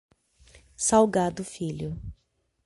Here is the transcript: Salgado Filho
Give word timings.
Salgado 0.75 1.45
Filho 1.45 1.95